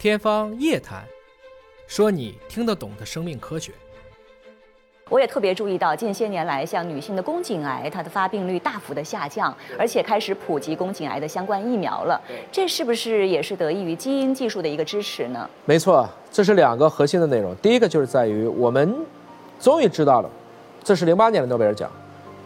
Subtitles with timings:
[0.00, 1.02] 天方夜谭，
[1.86, 3.70] 说你听得懂的生命科学。
[5.10, 12.18] 我也特别注意到，近些年来，像女性的宫颈癌，它的发病率大幅的下降，而且开始普及宫颈癌的相关疫苗了。
[12.50, 15.46] 这是不是也是得益于基因技术的一个支持呢？
[15.66, 17.54] 没错，这是两个核心的内容。
[17.56, 18.96] 第一个就是在于我们
[19.60, 20.30] 终于知道了，
[20.82, 21.92] 这是零八年的诺贝尔奖，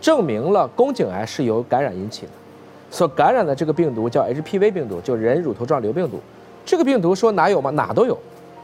[0.01, 2.33] 证明了宫颈癌是由感染引起的，
[2.91, 6.21] 所感染的这个病毒叫 HPV 病毒，就人乳头状瘤病毒。
[6.65, 7.71] 这个病毒说哪有吗？
[7.71, 8.19] 哪都有，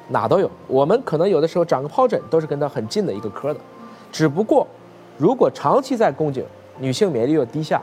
[0.08, 0.50] 哪都有。
[0.66, 3.60] 我们可能有的时候长个疱疹都是跟它很近的一个科的。
[4.10, 4.66] 只不过，
[5.18, 6.44] 如果长期在宫颈，
[6.78, 7.80] 女性免疫力又低下，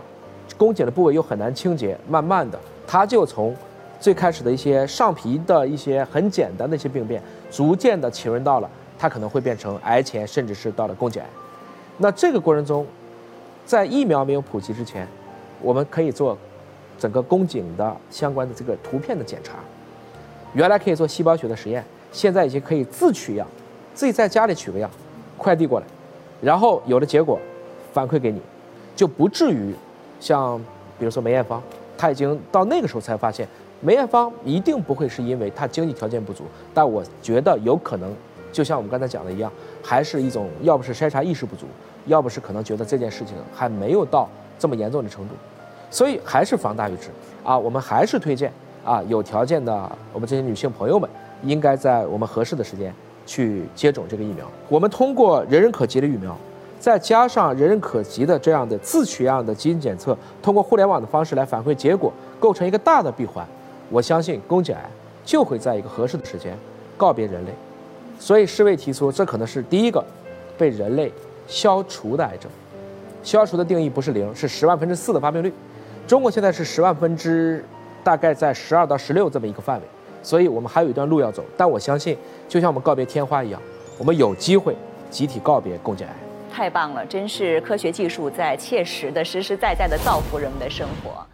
[0.57, 3.55] 宫颈的部位又很难清洁，慢慢的，它就从
[3.99, 11.29] 最开始的一些上皮的一些很简单的一些病变，逐渐的浸润到了，它可能会变成癌前，甚至是到了宫颈癌。
[11.97, 12.85] 那这个过程中，
[13.65, 15.07] 在疫苗没有普及之前，
[15.61, 16.37] 我们可以做
[16.97, 19.53] 整个宫颈的相关的这个图片的检查。
[20.57, 23.47] 原来可以做细胞学的实验，现在已经可以自取样，
[23.93, 24.89] 自己在家里取个样，
[25.37, 25.85] 快递过来。
[26.41, 27.39] 然后有了结果，
[27.93, 28.41] 反馈给你，
[28.95, 29.75] 就不至于
[30.19, 30.57] 像
[30.97, 31.61] 比如说梅艳芳，
[31.95, 33.47] 她已经到那个时候才发现，
[33.81, 38.11] 梅艳芳一定不会是因为她经济条件不足，但我觉得有可能，
[38.51, 39.51] 就像我们刚才讲的一样，
[39.83, 41.67] 还是一种要不是筛查意识不足，
[42.07, 44.27] 要不是可能觉得这件事情还没有到
[44.57, 45.35] 这么严重的程度，
[45.91, 47.09] 所以还是防大于治
[47.43, 48.51] 啊，我们还是推荐
[48.87, 51.07] 啊有条件的我们这些女性朋友们，
[51.43, 52.93] 应该在我们合适的时间。
[53.29, 56.33] 去接种这个疫苗，我们通过人人可及的疫苗，
[56.79, 63.45] 再加上人人可及的这样的自取样的基因检测，通过互联网的方式来反馈结果，构成一个大的闭环。
[63.89, 64.89] 我相信宫颈癌
[65.25, 66.57] 就会在一个合适的时间
[66.95, 67.51] 告别人类。
[68.17, 70.01] 所以世卫提出，这可能是第一个
[70.57, 71.11] 被人类
[71.47, 72.49] 消除的癌症。
[73.23, 75.51] 消除的定义不是零，是十万分之四的发病率。
[76.07, 77.61] 中国现在是十万分之
[78.07, 79.83] 大概在十二到十六这么一个范围。
[80.23, 83.61] 所以我们还有一段路要走，但我相信，就像我们告别天花一样，
[83.97, 84.73] 我们有机会
[85.09, 86.13] 集体告别宫颈癌。
[86.49, 91.25] 太棒了，真是科学技术在切实的、实实在在的造福人们的生活。